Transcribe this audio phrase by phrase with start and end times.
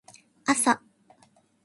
[0.47, 0.79] 朝